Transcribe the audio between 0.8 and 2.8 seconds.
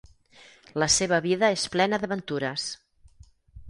La seva vida és plena d'aventures.